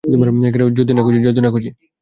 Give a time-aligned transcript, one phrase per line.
[0.77, 1.01] যদি না
[1.49, 1.69] খুঁজি?